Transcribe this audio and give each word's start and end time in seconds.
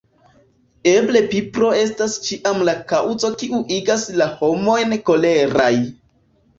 Eble 0.91 1.21
pipro 1.33 1.69
estas 1.83 2.17
ĉiam 2.29 2.65
la 2.71 2.75
kaŭzo 2.95 3.33
kiu 3.45 3.63
igas 3.79 4.09
la 4.19 4.31
homojn 4.43 5.01
koleraj. 5.13 5.75